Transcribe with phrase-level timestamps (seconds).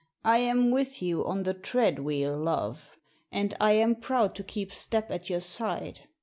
[0.25, 2.89] I am with you on the treadwheel, love,
[3.31, 6.07] and I am proud to keep step at your side.